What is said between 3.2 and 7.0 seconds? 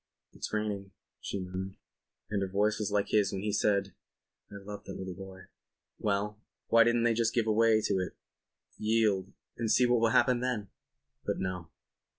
when he had said: "I love that little boy." Well. Why